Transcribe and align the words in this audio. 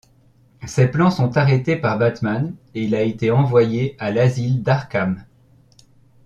Ses 0.65 0.87
plans 0.87 1.11
sont 1.11 1.37
arrêtés 1.37 1.75
par 1.75 1.99
Batman 1.99 2.55
et 2.73 2.85
il 2.85 2.95
a 2.95 3.03
été 3.03 3.29
envoyé 3.29 3.95
à 3.99 4.09
l'Asile 4.09 4.63
d'Arkham. 4.63 5.23